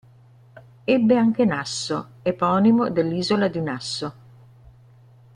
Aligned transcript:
Ebbe 0.83 1.15
anche 1.15 1.45
Nasso, 1.45 2.13
eponimo 2.23 2.89
dell'isola 2.89 3.47
di 3.49 3.61
Nasso. 3.61 4.13